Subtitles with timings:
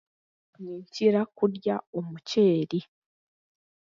[0.61, 2.79] Ninkira kurya omuceeri.